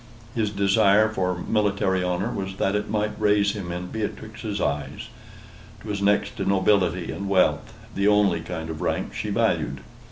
[0.33, 5.09] His desire for military honor was that it might raise him in Beatrix's eyes.
[5.83, 9.81] 'Twas next to nobility and wealth, the only kind of rank she valued.